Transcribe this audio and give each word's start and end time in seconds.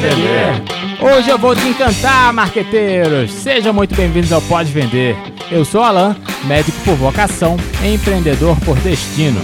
Vender. 0.00 0.62
Hoje 1.02 1.28
eu 1.28 1.36
vou 1.36 1.54
te 1.54 1.68
encantar, 1.68 2.32
marqueteiros. 2.32 3.30
Sejam 3.32 3.74
muito 3.74 3.94
bem-vindos 3.94 4.32
ao 4.32 4.40
Pode 4.40 4.72
Vender. 4.72 5.14
Eu 5.50 5.62
sou 5.62 5.82
Alan, 5.82 6.16
médico 6.46 6.78
por 6.86 6.94
vocação, 6.94 7.58
empreendedor 7.84 8.58
por 8.60 8.78
destino. 8.78 9.38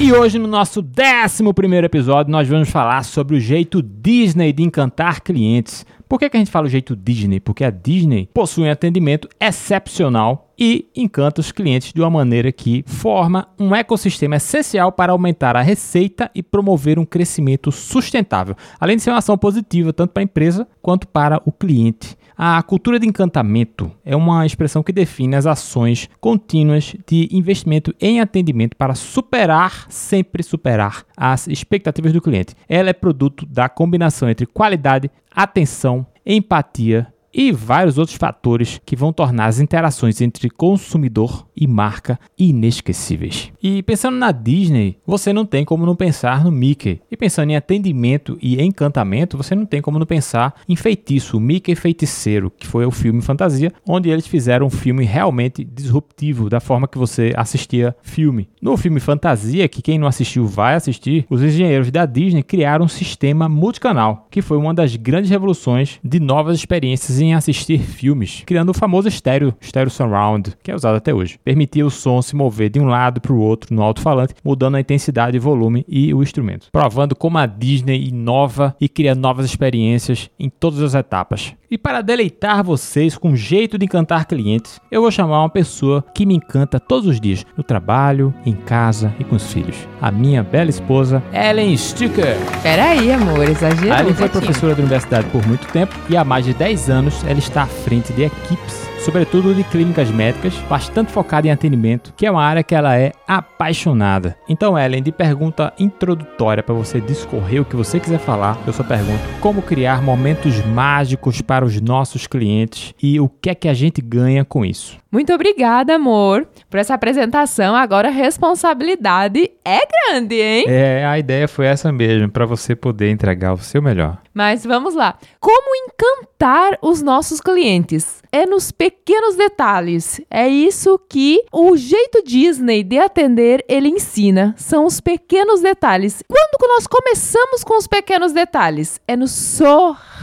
E 0.00 0.12
hoje, 0.14 0.38
no 0.38 0.46
nosso 0.48 0.80
11 0.80 1.84
episódio, 1.84 2.32
nós 2.32 2.48
vamos 2.48 2.70
falar 2.70 3.02
sobre 3.04 3.36
o 3.36 3.40
jeito 3.40 3.82
Disney 3.82 4.50
de 4.50 4.62
encantar 4.62 5.20
clientes. 5.20 5.84
Por 6.08 6.20
que, 6.20 6.30
que 6.30 6.36
a 6.36 6.40
gente 6.40 6.52
fala 6.52 6.66
o 6.66 6.70
jeito 6.70 6.94
Disney? 6.94 7.40
Porque 7.40 7.64
a 7.64 7.70
Disney 7.70 8.28
possui 8.32 8.64
um 8.64 8.70
atendimento 8.70 9.28
excepcional 9.40 10.52
e 10.56 10.88
encanta 10.94 11.40
os 11.40 11.50
clientes 11.50 11.92
de 11.92 12.00
uma 12.00 12.08
maneira 12.08 12.52
que 12.52 12.84
forma 12.86 13.48
um 13.58 13.74
ecossistema 13.74 14.36
essencial 14.36 14.92
para 14.92 15.12
aumentar 15.12 15.56
a 15.56 15.62
receita 15.62 16.30
e 16.32 16.42
promover 16.42 16.98
um 16.98 17.04
crescimento 17.04 17.72
sustentável, 17.72 18.56
além 18.78 18.96
de 18.96 19.02
ser 19.02 19.10
uma 19.10 19.18
ação 19.18 19.36
positiva 19.36 19.92
tanto 19.92 20.12
para 20.12 20.22
a 20.22 20.24
empresa 20.24 20.66
quanto 20.80 21.08
para 21.08 21.42
o 21.44 21.50
cliente. 21.50 22.16
A 22.38 22.62
cultura 22.62 22.98
de 22.98 23.06
encantamento 23.06 23.90
é 24.04 24.14
uma 24.14 24.44
expressão 24.44 24.82
que 24.82 24.92
define 24.92 25.34
as 25.36 25.46
ações 25.46 26.10
contínuas 26.20 26.94
de 27.06 27.30
investimento 27.32 27.94
em 27.98 28.20
atendimento 28.20 28.76
para 28.76 28.94
superar, 28.94 29.86
sempre 29.88 30.42
superar, 30.42 31.06
as 31.16 31.48
expectativas 31.48 32.12
do 32.12 32.20
cliente. 32.20 32.54
Ela 32.68 32.90
é 32.90 32.92
produto 32.92 33.46
da 33.46 33.70
combinação 33.70 34.28
entre 34.28 34.44
qualidade, 34.44 35.10
atenção, 35.36 36.06
empatia 36.24 37.12
e 37.36 37.52
vários 37.52 37.98
outros 37.98 38.16
fatores 38.16 38.80
que 38.86 38.96
vão 38.96 39.12
tornar 39.12 39.44
as 39.44 39.60
interações 39.60 40.22
entre 40.22 40.48
consumidor 40.48 41.46
e 41.54 41.66
marca 41.66 42.18
inesquecíveis. 42.38 43.52
E 43.62 43.82
pensando 43.82 44.16
na 44.16 44.32
Disney, 44.32 44.96
você 45.06 45.34
não 45.34 45.44
tem 45.44 45.62
como 45.62 45.84
não 45.84 45.94
pensar 45.94 46.42
no 46.42 46.50
Mickey. 46.50 47.00
E 47.10 47.16
pensando 47.16 47.50
em 47.50 47.56
atendimento 47.56 48.38
e 48.40 48.62
encantamento, 48.62 49.36
você 49.36 49.54
não 49.54 49.66
tem 49.66 49.82
como 49.82 49.98
não 49.98 50.06
pensar 50.06 50.54
em 50.66 50.74
Feitiço, 50.74 51.38
Mickey 51.38 51.74
Feiticeiro, 51.74 52.50
que 52.56 52.66
foi 52.66 52.86
o 52.86 52.90
filme 52.90 53.20
fantasia, 53.20 53.72
onde 53.86 54.08
eles 54.08 54.26
fizeram 54.26 54.66
um 54.66 54.70
filme 54.70 55.04
realmente 55.04 55.62
disruptivo 55.62 56.48
da 56.48 56.60
forma 56.60 56.88
que 56.88 56.96
você 56.96 57.34
assistia 57.36 57.94
filme. 58.02 58.48
No 58.62 58.76
filme 58.76 59.00
fantasia, 59.00 59.68
que 59.68 59.82
quem 59.82 59.98
não 59.98 60.06
assistiu 60.06 60.46
vai 60.46 60.74
assistir, 60.74 61.26
os 61.28 61.42
engenheiros 61.42 61.90
da 61.90 62.06
Disney 62.06 62.42
criaram 62.42 62.86
um 62.86 62.88
sistema 62.88 63.46
multicanal, 63.46 64.26
que 64.30 64.40
foi 64.40 64.56
uma 64.56 64.72
das 64.72 64.96
grandes 64.96 65.30
revoluções 65.30 65.98
de 66.02 66.18
novas 66.18 66.56
experiências 66.56 67.20
em 67.20 67.25
em 67.26 67.34
assistir 67.34 67.78
filmes, 67.80 68.42
criando 68.46 68.70
o 68.70 68.74
famoso 68.74 69.08
estéreo, 69.08 69.54
estéreo 69.60 69.90
surround, 69.90 70.54
que 70.62 70.70
é 70.70 70.74
usado 70.74 70.96
até 70.96 71.12
hoje. 71.12 71.38
Permitia 71.44 71.86
o 71.86 71.90
som 71.90 72.22
se 72.22 72.36
mover 72.36 72.70
de 72.70 72.80
um 72.80 72.86
lado 72.86 73.20
para 73.20 73.32
o 73.32 73.40
outro 73.40 73.74
no 73.74 73.82
alto-falante, 73.82 74.34
mudando 74.44 74.76
a 74.76 74.80
intensidade, 74.80 75.38
volume 75.38 75.84
e 75.88 76.12
o 76.14 76.22
instrumento, 76.22 76.68
provando 76.72 77.14
como 77.14 77.38
a 77.38 77.46
Disney 77.46 78.08
inova 78.08 78.74
e 78.80 78.88
cria 78.88 79.14
novas 79.14 79.46
experiências 79.46 80.30
em 80.38 80.48
todas 80.48 80.82
as 80.82 80.94
etapas. 80.94 81.54
E 81.68 81.76
para 81.76 82.00
deleitar 82.00 82.62
vocês 82.62 83.18
com 83.18 83.30
um 83.30 83.36
jeito 83.36 83.76
de 83.76 83.84
encantar 83.84 84.26
clientes, 84.26 84.80
eu 84.90 85.02
vou 85.02 85.10
chamar 85.10 85.40
uma 85.40 85.50
pessoa 85.50 86.04
que 86.14 86.24
me 86.24 86.36
encanta 86.36 86.78
todos 86.78 87.08
os 87.08 87.20
dias, 87.20 87.44
no 87.56 87.64
trabalho, 87.64 88.32
em 88.44 88.52
casa 88.52 89.12
e 89.18 89.24
com 89.24 89.34
os 89.34 89.52
filhos. 89.52 89.76
A 90.00 90.12
minha 90.12 90.44
bela 90.44 90.70
esposa, 90.70 91.22
Ellen 91.32 91.76
Sticker. 91.76 92.36
Peraí, 92.62 93.10
amor, 93.10 93.42
exagerou. 93.48 93.98
Ellen 93.98 94.14
foi 94.14 94.28
professora 94.28 94.74
da 94.76 94.80
universidade 94.80 95.28
por 95.30 95.44
muito 95.44 95.66
tempo 95.72 95.92
e 96.08 96.16
há 96.16 96.22
mais 96.22 96.44
de 96.44 96.54
10 96.54 96.88
anos 96.88 97.15
ela 97.24 97.38
está 97.38 97.62
à 97.62 97.66
frente 97.66 98.12
de 98.12 98.24
equipes 98.24 98.86
sobretudo 99.06 99.54
de 99.54 99.62
clínicas 99.62 100.10
médicas, 100.10 100.52
bastante 100.68 101.12
focada 101.12 101.46
em 101.46 101.52
atendimento, 101.52 102.12
que 102.16 102.26
é 102.26 102.30
uma 102.30 102.42
área 102.42 102.64
que 102.64 102.74
ela 102.74 102.98
é 102.98 103.12
apaixonada. 103.24 104.36
Então, 104.48 104.76
Ellen, 104.76 105.00
de 105.00 105.12
pergunta 105.12 105.72
introdutória 105.78 106.60
para 106.60 106.74
você 106.74 107.00
discorrer 107.00 107.62
o 107.62 107.64
que 107.64 107.76
você 107.76 108.00
quiser 108.00 108.18
falar, 108.18 108.58
eu 108.66 108.72
só 108.72 108.82
pergunto 108.82 109.22
como 109.40 109.62
criar 109.62 110.02
momentos 110.02 110.60
mágicos 110.66 111.40
para 111.40 111.64
os 111.64 111.80
nossos 111.80 112.26
clientes 112.26 112.94
e 113.00 113.20
o 113.20 113.28
que 113.28 113.50
é 113.50 113.54
que 113.54 113.68
a 113.68 113.74
gente 113.74 114.02
ganha 114.02 114.44
com 114.44 114.64
isso. 114.64 114.98
Muito 115.16 115.32
obrigada, 115.32 115.94
amor, 115.94 116.46
por 116.68 116.78
essa 116.78 116.92
apresentação. 116.92 117.74
Agora 117.74 118.08
a 118.08 118.10
responsabilidade 118.10 119.50
é 119.64 119.78
grande, 119.86 120.34
hein? 120.34 120.66
É, 120.68 121.06
a 121.06 121.18
ideia 121.18 121.48
foi 121.48 121.64
essa 121.64 121.90
mesmo, 121.90 122.30
para 122.30 122.44
você 122.44 122.76
poder 122.76 123.08
entregar 123.08 123.54
o 123.54 123.56
seu 123.56 123.80
melhor. 123.80 124.18
Mas 124.34 124.62
vamos 124.66 124.94
lá. 124.94 125.16
Como 125.40 125.74
encantar 125.74 126.76
os 126.82 127.00
nossos 127.00 127.40
clientes? 127.40 128.22
É 128.30 128.44
nos 128.44 128.70
pequenos 128.70 129.36
detalhes. 129.36 130.20
É 130.30 130.46
isso 130.46 131.00
que 131.08 131.42
o 131.50 131.74
jeito 131.78 132.22
Disney 132.22 132.84
de 132.84 132.98
atender 132.98 133.64
ele 133.66 133.88
ensina. 133.88 134.54
São 134.58 134.84
os 134.84 135.00
pequenos 135.00 135.62
detalhes. 135.62 136.22
Quando 136.28 136.68
nós 136.74 136.86
começamos 136.86 137.64
com 137.64 137.78
os 137.78 137.86
pequenos 137.86 138.34
detalhes? 138.34 139.00
É 139.08 139.16
no 139.16 139.26
sorriso. 139.26 140.15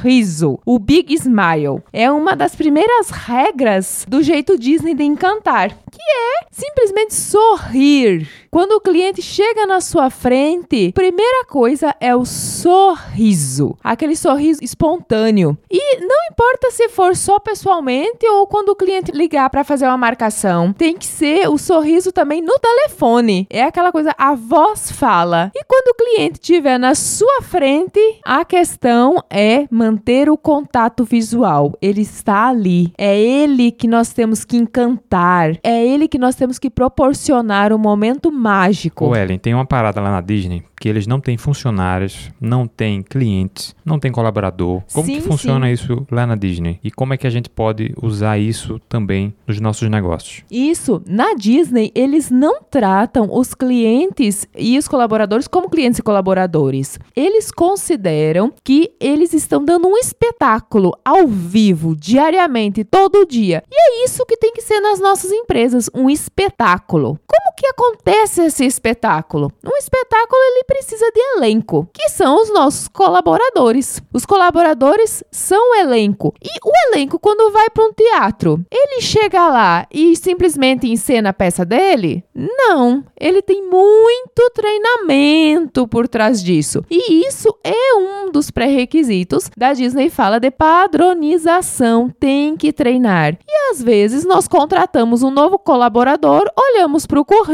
O 0.65 0.79
Big 0.79 1.13
Smile. 1.13 1.81
É 1.93 2.11
uma 2.11 2.35
das 2.35 2.55
primeiras 2.55 3.09
regras 3.09 4.05
do 4.05 4.21
jeito 4.21 4.57
Disney 4.59 4.93
de 4.93 5.03
encantar, 5.03 5.69
que 5.69 6.01
é 6.01 6.45
simplesmente 6.51 7.13
sorrir. 7.13 8.27
Quando 8.53 8.73
o 8.73 8.79
cliente 8.79 9.19
chega 9.19 9.65
na 9.65 9.81
sua 9.81 10.11
frente, 10.11 10.91
primeira 10.91 11.43
coisa 11.45 11.95
é 11.99 12.15
o 12.15 12.23
sorriso, 12.23 13.75
aquele 13.83 14.15
sorriso 14.15 14.63
espontâneo. 14.63 15.57
E 15.71 15.99
não 16.01 16.15
importa 16.31 16.69
se 16.69 16.87
for 16.87 17.15
só 17.15 17.39
pessoalmente 17.39 18.27
ou 18.27 18.45
quando 18.45 18.69
o 18.69 18.75
cliente 18.75 19.11
ligar 19.11 19.49
para 19.49 19.63
fazer 19.63 19.87
uma 19.87 19.97
marcação, 19.97 20.71
tem 20.71 20.95
que 20.95 21.07
ser 21.07 21.49
o 21.49 21.57
sorriso 21.57 22.11
também 22.11 22.43
no 22.43 22.59
telefone. 22.59 23.47
É 23.49 23.63
aquela 23.63 23.91
coisa, 23.91 24.13
a 24.19 24.35
voz 24.35 24.91
fala. 24.91 25.51
E 25.55 25.63
quando 25.63 25.87
o 25.87 25.95
cliente 25.95 26.39
estiver 26.39 26.77
na 26.77 26.93
sua 26.93 27.41
frente, 27.41 27.99
a 28.23 28.45
questão 28.45 29.15
é 29.31 29.65
manter 29.71 30.29
o 30.29 30.37
contato 30.37 31.03
visual. 31.03 31.73
Ele 31.81 32.01
está 32.01 32.49
ali. 32.49 32.93
É 32.99 33.19
ele 33.19 33.71
que 33.71 33.87
nós 33.87 34.13
temos 34.13 34.45
que 34.45 34.57
encantar. 34.57 35.57
É 35.63 35.83
ele 35.83 36.07
que 36.07 36.19
nós 36.19 36.35
temos 36.35 36.59
que 36.59 36.69
proporcionar 36.69 37.73
um 37.73 37.79
momento 37.79 38.31
mágico. 38.43 39.05
Ô 39.05 39.15
Ellen, 39.15 39.39
tem 39.39 39.53
uma 39.53 39.65
parada 39.65 40.01
lá 40.01 40.11
na 40.11 40.21
Disney 40.21 40.63
que 40.83 40.89
eles 40.89 41.07
não 41.07 41.21
têm 41.21 41.37
funcionários, 41.37 42.29
não 42.41 42.67
têm 42.67 43.01
clientes, 43.01 43.73
não 43.85 43.97
têm 43.97 44.11
colaborador. 44.11 44.81
Como 44.91 45.05
sim, 45.05 45.15
que 45.15 45.21
funciona 45.21 45.67
sim. 45.67 45.71
isso 45.71 46.05
lá 46.11 46.27
na 46.27 46.35
Disney? 46.35 46.77
E 46.83 46.91
como 46.91 47.13
é 47.13 47.17
que 47.17 47.25
a 47.25 47.29
gente 47.29 47.49
pode 47.49 47.93
usar 48.01 48.37
isso 48.37 48.81
também 48.89 49.33
nos 49.47 49.61
nossos 49.61 49.89
negócios? 49.89 50.43
Isso, 50.51 51.01
na 51.07 51.35
Disney, 51.35 51.89
eles 51.95 52.29
não 52.29 52.61
tratam 52.61 53.29
os 53.31 53.53
clientes 53.53 54.45
e 54.57 54.77
os 54.77 54.85
colaboradores 54.85 55.47
como 55.47 55.69
clientes 55.69 55.99
e 55.99 56.03
colaboradores. 56.03 56.99
Eles 57.15 57.49
consideram 57.49 58.51
que 58.61 58.91
eles 58.99 59.33
estão 59.33 59.63
dando 59.63 59.87
um 59.87 59.95
espetáculo 59.95 60.91
ao 61.05 61.25
vivo, 61.25 61.95
diariamente, 61.95 62.83
todo 62.83 63.25
dia. 63.25 63.63
E 63.71 63.75
é 63.75 64.03
isso 64.03 64.25
que 64.25 64.35
tem 64.35 64.51
que 64.51 64.61
ser 64.61 64.81
nas 64.81 64.99
nossas 64.99 65.31
empresas, 65.31 65.89
um 65.95 66.09
espetáculo. 66.09 67.17
Como 67.25 67.42
que 67.63 67.67
acontece 67.67 68.41
esse 68.41 68.65
espetáculo? 68.65 69.49
Um 69.63 69.77
espetáculo 69.77 70.41
ele 70.51 70.65
precisa 70.65 71.09
de 71.11 71.19
elenco, 71.37 71.87
que 71.93 72.09
são 72.09 72.41
os 72.41 72.53
nossos 72.53 72.89
colaboradores. 72.89 74.01
Os 74.13 74.25
colaboradores 74.25 75.23
são 75.31 75.71
o 75.71 75.75
elenco. 75.75 76.33
E 76.43 76.49
o 76.61 76.71
elenco, 76.89 77.17
quando 77.17 77.53
vai 77.53 77.69
para 77.69 77.85
um 77.85 77.93
teatro, 77.93 78.59
ele 78.69 78.99
chega 78.99 79.47
lá 79.47 79.87
e 79.89 80.13
simplesmente 80.17 80.91
encena 80.91 81.29
a 81.29 81.33
peça 81.33 81.63
dele? 81.63 82.25
Não. 82.35 83.05
Ele 83.17 83.41
tem 83.41 83.61
muito 83.61 84.51
treinamento 84.53 85.87
por 85.87 86.09
trás 86.09 86.43
disso. 86.43 86.83
E 86.91 87.25
isso 87.25 87.57
é 87.63 87.95
um 87.95 88.29
dos 88.29 88.51
pré-requisitos 88.51 89.49
da 89.55 89.71
Disney 89.71 90.09
fala 90.09 90.37
de 90.37 90.51
padronização. 90.51 92.11
Tem 92.19 92.57
que 92.57 92.73
treinar. 92.73 93.37
E 93.47 93.71
às 93.71 93.81
vezes 93.81 94.25
nós 94.25 94.49
contratamos 94.49 95.23
um 95.23 95.31
novo 95.31 95.57
colaborador, 95.57 96.51
olhamos 96.57 97.05
para 97.05 97.21
o 97.21 97.25
currículo, 97.25 97.52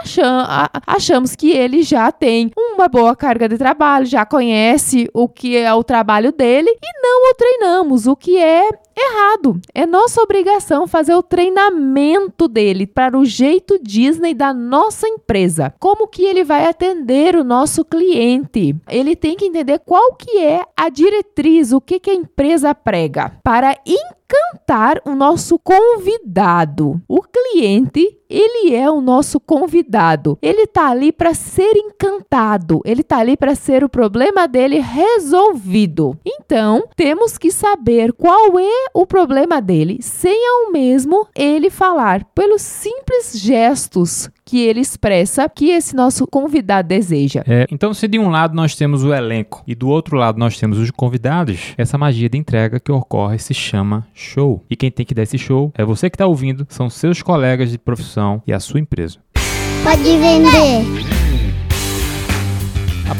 acham, 0.00 0.44
achamos 0.86 1.34
que 1.34 1.50
ele 1.50 1.82
já 1.82 2.10
tem 2.12 2.50
uma 2.56 2.88
boa 2.88 3.14
carga 3.16 3.48
de 3.48 3.58
trabalho, 3.58 4.06
já 4.06 4.24
conhece 4.24 5.08
o 5.12 5.28
que 5.28 5.56
é 5.56 5.72
o 5.72 5.84
trabalho 5.84 6.32
dele 6.32 6.70
e 6.70 7.02
não 7.02 7.30
o 7.30 7.34
treinamos, 7.34 8.06
o 8.06 8.16
que 8.16 8.38
é 8.38 8.70
errado. 9.00 9.60
É 9.74 9.86
nossa 9.86 10.22
obrigação 10.22 10.86
fazer 10.86 11.14
o 11.14 11.22
treinamento 11.22 12.48
dele 12.48 12.86
para 12.86 13.18
o 13.18 13.24
jeito 13.24 13.78
Disney 13.82 14.34
da 14.34 14.52
nossa 14.52 15.08
empresa. 15.08 15.74
Como 15.78 16.08
que 16.08 16.24
ele 16.24 16.44
vai 16.44 16.66
atender 16.66 17.36
o 17.36 17.44
nosso 17.44 17.84
cliente? 17.84 18.76
Ele 18.88 19.16
tem 19.16 19.36
que 19.36 19.46
entender 19.46 19.80
qual 19.80 20.14
que 20.14 20.38
é 20.38 20.64
a 20.76 20.88
diretriz, 20.88 21.72
o 21.72 21.80
que, 21.80 21.98
que 21.98 22.10
a 22.10 22.14
empresa 22.14 22.74
prega 22.74 23.32
para 23.42 23.76
encantar 23.86 25.00
o 25.04 25.14
nosso 25.14 25.58
convidado. 25.58 27.00
O 27.08 27.22
cliente 27.22 28.20
ele 28.30 28.72
é 28.72 28.88
o 28.88 29.00
nosso 29.00 29.40
convidado. 29.40 30.38
Ele 30.40 30.62
está 30.62 30.88
ali 30.88 31.10
para 31.10 31.34
ser 31.34 31.76
encantado. 31.76 32.80
Ele 32.84 33.00
está 33.00 33.18
ali 33.18 33.36
para 33.36 33.56
ser 33.56 33.82
o 33.82 33.88
problema 33.88 34.46
dele 34.46 34.78
resolvido. 34.78 36.16
Então, 36.24 36.84
temos 36.94 37.36
que 37.36 37.50
saber 37.50 38.12
qual 38.12 38.56
é 38.60 38.89
o 38.94 39.06
problema 39.06 39.60
dele 39.60 39.98
sem 40.00 40.36
ao 40.48 40.72
mesmo 40.72 41.26
ele 41.34 41.70
falar 41.70 42.24
pelos 42.34 42.62
simples 42.62 43.38
gestos 43.38 44.30
que 44.44 44.60
ele 44.60 44.80
expressa 44.80 45.48
que 45.48 45.70
esse 45.70 45.94
nosso 45.94 46.26
convidado 46.26 46.88
deseja. 46.88 47.44
É, 47.46 47.66
então, 47.70 47.94
se 47.94 48.08
de 48.08 48.18
um 48.18 48.30
lado 48.30 48.54
nós 48.54 48.74
temos 48.74 49.04
o 49.04 49.14
elenco 49.14 49.62
e 49.66 49.74
do 49.74 49.88
outro 49.88 50.16
lado 50.16 50.38
nós 50.38 50.58
temos 50.58 50.78
os 50.78 50.90
convidados, 50.90 51.74
essa 51.78 51.96
magia 51.96 52.28
de 52.28 52.36
entrega 52.36 52.80
que 52.80 52.90
ocorre 52.90 53.38
se 53.38 53.54
chama 53.54 54.06
show. 54.12 54.64
E 54.68 54.74
quem 54.74 54.90
tem 54.90 55.06
que 55.06 55.14
dar 55.14 55.22
esse 55.22 55.38
show 55.38 55.72
é 55.76 55.84
você 55.84 56.10
que 56.10 56.16
está 56.16 56.26
ouvindo, 56.26 56.66
são 56.68 56.90
seus 56.90 57.22
colegas 57.22 57.70
de 57.70 57.78
profissão 57.78 58.42
e 58.46 58.52
a 58.52 58.58
sua 58.58 58.80
empresa. 58.80 59.18
Pode 59.84 60.02
vender. 60.02 61.19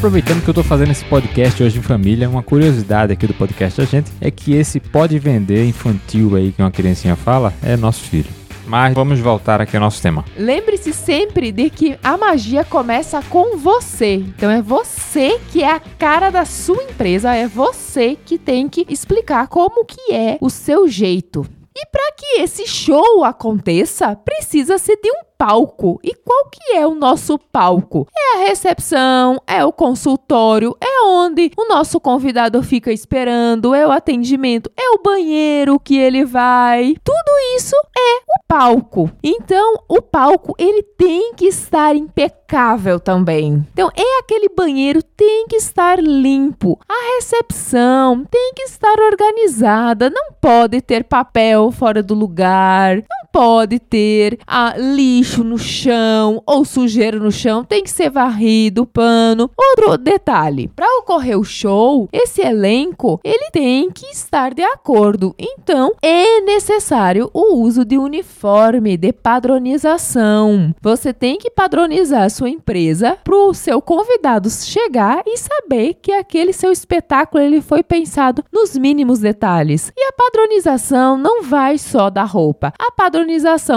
Aproveitando 0.00 0.42
que 0.42 0.48
eu 0.48 0.52
estou 0.52 0.64
fazendo 0.64 0.92
esse 0.92 1.04
podcast 1.04 1.62
hoje 1.62 1.78
em 1.78 1.82
família, 1.82 2.26
uma 2.26 2.42
curiosidade 2.42 3.12
aqui 3.12 3.26
do 3.26 3.34
podcast 3.34 3.82
da 3.82 3.86
gente 3.86 4.10
é 4.18 4.30
que 4.30 4.54
esse 4.54 4.80
pode 4.80 5.18
vender 5.18 5.66
infantil 5.66 6.36
aí 6.36 6.52
que 6.52 6.62
uma 6.62 6.70
criancinha 6.70 7.14
fala 7.14 7.52
é 7.62 7.76
nosso 7.76 8.04
filho. 8.04 8.30
Mas 8.66 8.94
vamos 8.94 9.20
voltar 9.20 9.60
aqui 9.60 9.76
ao 9.76 9.82
nosso 9.82 10.00
tema. 10.00 10.24
Lembre-se 10.38 10.94
sempre 10.94 11.52
de 11.52 11.68
que 11.68 11.98
a 12.02 12.16
magia 12.16 12.64
começa 12.64 13.22
com 13.24 13.58
você. 13.58 14.14
Então 14.14 14.50
é 14.50 14.62
você 14.62 15.38
que 15.52 15.62
é 15.62 15.70
a 15.70 15.80
cara 15.80 16.30
da 16.30 16.46
sua 16.46 16.82
empresa, 16.82 17.34
é 17.34 17.46
você 17.46 18.16
que 18.16 18.38
tem 18.38 18.70
que 18.70 18.86
explicar 18.88 19.48
como 19.48 19.84
que 19.84 20.14
é 20.14 20.38
o 20.40 20.48
seu 20.48 20.88
jeito. 20.88 21.46
E 21.76 21.84
para 21.84 22.12
que 22.16 22.40
esse 22.40 22.66
show 22.66 23.22
aconteça, 23.22 24.16
precisa 24.16 24.78
ser 24.78 24.96
de 24.96 25.10
um 25.10 25.29
palco. 25.40 25.98
E 26.04 26.14
qual 26.14 26.50
que 26.50 26.76
é 26.76 26.86
o 26.86 26.94
nosso 26.94 27.38
palco? 27.38 28.06
É 28.14 28.36
a 28.36 28.46
recepção, 28.48 29.40
é 29.46 29.64
o 29.64 29.72
consultório, 29.72 30.76
é 30.78 31.06
onde 31.06 31.50
o 31.56 31.66
nosso 31.66 31.98
convidado 31.98 32.62
fica 32.62 32.92
esperando, 32.92 33.74
é 33.74 33.86
o 33.86 33.90
atendimento, 33.90 34.70
é 34.78 34.90
o 34.90 35.02
banheiro 35.02 35.80
que 35.80 35.96
ele 35.96 36.26
vai. 36.26 36.94
Tudo 37.02 37.56
isso 37.56 37.74
é 37.96 38.16
o 38.18 38.42
palco. 38.46 39.10
Então, 39.22 39.76
o 39.88 40.02
palco 40.02 40.54
ele 40.58 40.82
tem 40.82 41.32
que 41.32 41.46
estar 41.46 41.96
impecável 41.96 43.00
também. 43.00 43.66
Então, 43.72 43.90
é 43.96 44.18
aquele 44.18 44.50
banheiro 44.50 45.02
tem 45.02 45.46
que 45.46 45.56
estar 45.56 45.98
limpo. 46.02 46.78
A 46.86 47.14
recepção 47.14 48.26
tem 48.30 48.52
que 48.54 48.62
estar 48.64 48.98
organizada, 49.00 50.10
não 50.10 50.32
pode 50.38 50.82
ter 50.82 51.04
papel 51.04 51.70
fora 51.70 52.02
do 52.02 52.14
lugar, 52.14 52.96
não 52.96 53.19
pode 53.32 53.78
ter 53.78 54.38
lixo 54.76 55.44
no 55.44 55.58
chão 55.58 56.42
ou 56.46 56.64
sujeira 56.64 57.18
no 57.18 57.30
chão, 57.30 57.64
tem 57.64 57.82
que 57.82 57.90
ser 57.90 58.10
varrido, 58.10 58.86
pano. 58.86 59.50
Outro 59.56 59.96
detalhe, 59.96 60.68
para 60.68 60.98
ocorrer 60.98 61.38
o 61.38 61.44
show, 61.44 62.08
esse 62.12 62.42
elenco, 62.42 63.20
ele 63.24 63.50
tem 63.50 63.90
que 63.90 64.06
estar 64.06 64.52
de 64.52 64.62
acordo. 64.62 65.34
Então, 65.38 65.92
é 66.02 66.40
necessário 66.40 67.30
o 67.32 67.56
uso 67.56 67.84
de 67.84 67.96
uniforme 67.96 68.96
de 68.96 69.12
padronização. 69.12 70.74
Você 70.80 71.12
tem 71.12 71.38
que 71.38 71.50
padronizar 71.50 72.24
a 72.24 72.30
sua 72.30 72.50
empresa 72.50 73.16
para 73.22 73.36
o 73.36 73.54
seu 73.54 73.80
convidado 73.80 74.50
chegar 74.50 75.22
e 75.26 75.36
saber 75.36 75.94
que 75.94 76.12
aquele 76.12 76.52
seu 76.52 76.72
espetáculo 76.72 77.42
ele 77.42 77.60
foi 77.60 77.82
pensado 77.82 78.44
nos 78.52 78.76
mínimos 78.76 79.20
detalhes. 79.20 79.92
E 79.96 80.08
a 80.08 80.12
padronização 80.12 81.16
não 81.16 81.42
vai 81.42 81.78
só 81.78 82.10
da 82.10 82.24
roupa. 82.24 82.72
A 82.78 82.90
padronização 82.90 83.19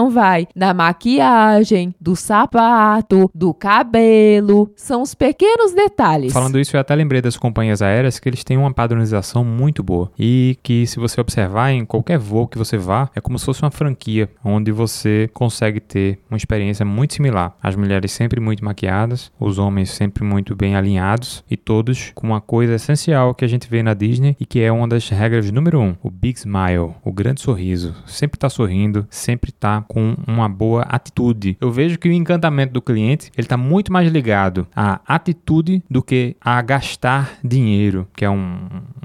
vai 0.10 0.48
da 0.56 0.74
maquiagem 0.74 1.94
do 2.00 2.16
sapato, 2.16 3.30
do 3.34 3.54
cabelo. 3.54 4.72
São 4.76 5.02
os 5.02 5.14
pequenos 5.14 5.74
detalhes. 5.74 6.34
Falando 6.34 6.60
isso, 6.60 6.76
eu 6.76 6.82
até 6.82 6.94
lembrei 6.96 7.22
das 7.22 7.38
companhias 7.38 7.82
aéreas 7.82 8.20
que 8.20 8.30
eles 8.30 8.44
têm 8.44 8.58
uma 8.58 8.74
padronização 8.74 9.44
muito 9.44 9.84
boa. 9.84 10.12
E 10.18 10.58
que, 10.62 10.86
se 10.88 11.00
você 11.00 11.20
observar 11.20 11.72
em 11.72 11.86
qualquer 11.86 12.18
voo 12.18 12.48
que 12.48 12.58
você 12.58 12.78
vá, 12.78 13.10
é 13.16 13.22
como 13.22 13.40
se 13.40 13.46
fosse 13.46 13.62
uma 13.62 13.72
franquia, 13.72 14.30
onde 14.44 14.72
você 14.72 15.30
consegue 15.34 15.80
ter 15.80 16.20
uma 16.30 16.38
experiência 16.38 16.86
muito 16.86 17.14
similar. 17.14 17.56
As 17.62 17.76
mulheres 17.76 18.12
sempre 18.12 18.40
muito 18.40 18.64
maquiadas, 18.64 19.32
os 19.40 19.58
homens 19.58 19.92
sempre 19.92 20.24
muito 20.24 20.56
bem 20.56 20.76
alinhados 20.76 21.44
e 21.50 21.58
todos 21.58 22.12
com 22.14 22.28
uma 22.28 22.42
coisa 22.42 22.76
essencial 22.76 23.34
que 23.34 23.46
a 23.46 23.48
gente 23.48 23.70
vê 23.70 23.82
na 23.82 23.94
Disney 23.94 24.36
e 24.40 24.46
que 24.46 24.60
é 24.60 24.72
uma 24.72 24.88
das 24.88 25.10
regras 25.10 25.50
número 25.52 25.80
um: 25.80 25.96
o 26.02 26.10
Big 26.10 26.40
Smile, 26.40 26.94
o 27.04 27.12
grande 27.12 27.42
sorriso. 27.42 27.96
Sempre 28.06 28.40
tá 28.40 28.50
sorrindo, 28.50 29.08
sempre 29.10 29.33
tá 29.52 29.84
com 29.88 30.16
uma 30.28 30.50
boa 30.50 30.84
atitude 30.84 31.14
atitude. 31.14 31.58
Eu 31.60 31.72
vejo 31.72 31.98
que 31.98 32.10
o 32.10 32.12
encantamento 32.12 32.74
do 32.74 32.82
cliente 32.82 33.32
ele 33.38 33.46
está 33.46 33.58
muito 33.58 33.92
mais 33.92 34.12
ligado 34.12 34.68
à 34.76 35.00
atitude 35.06 35.84
do 35.90 36.02
que 36.02 36.36
a 36.42 36.62
gastar 36.62 37.38
dinheiro, 37.44 38.08
que 38.16 38.26
é 38.26 38.30
um, 38.30 38.58